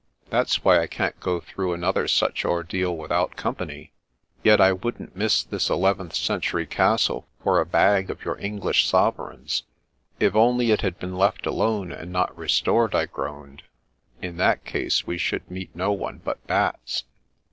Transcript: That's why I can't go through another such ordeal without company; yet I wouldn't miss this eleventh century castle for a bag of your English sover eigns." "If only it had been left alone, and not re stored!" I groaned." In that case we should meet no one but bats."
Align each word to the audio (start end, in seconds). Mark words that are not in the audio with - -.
That's 0.31 0.63
why 0.65 0.81
I 0.81 0.87
can't 0.87 1.19
go 1.19 1.39
through 1.39 1.73
another 1.73 2.07
such 2.07 2.43
ordeal 2.43 2.97
without 2.97 3.35
company; 3.35 3.91
yet 4.43 4.59
I 4.59 4.73
wouldn't 4.73 5.15
miss 5.15 5.43
this 5.43 5.69
eleventh 5.69 6.15
century 6.15 6.65
castle 6.65 7.27
for 7.43 7.59
a 7.61 7.67
bag 7.67 8.09
of 8.09 8.25
your 8.25 8.35
English 8.39 8.89
sover 8.89 9.31
eigns." 9.31 9.61
"If 10.19 10.33
only 10.35 10.71
it 10.71 10.81
had 10.81 10.97
been 10.97 11.19
left 11.19 11.45
alone, 11.45 11.91
and 11.91 12.11
not 12.11 12.35
re 12.35 12.47
stored!" 12.49 12.95
I 12.95 13.05
groaned." 13.05 13.61
In 14.23 14.37
that 14.37 14.65
case 14.65 15.05
we 15.05 15.19
should 15.19 15.51
meet 15.51 15.75
no 15.75 15.91
one 15.91 16.19
but 16.25 16.47
bats." 16.47 17.03